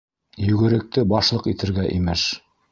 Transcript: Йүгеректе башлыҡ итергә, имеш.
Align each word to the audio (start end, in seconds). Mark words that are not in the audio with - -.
Йүгеректе 0.45 1.05
башлыҡ 1.13 1.47
итергә, 1.55 1.87
имеш. 2.01 2.27